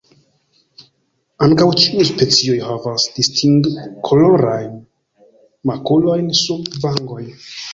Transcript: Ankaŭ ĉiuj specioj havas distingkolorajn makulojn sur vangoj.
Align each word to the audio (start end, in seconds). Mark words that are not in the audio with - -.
Ankaŭ 1.47 1.67
ĉiuj 1.81 2.05
specioj 2.11 2.57
havas 2.69 3.05
distingkolorajn 3.19 4.75
makulojn 5.73 6.33
sur 6.45 6.77
vangoj. 6.87 7.25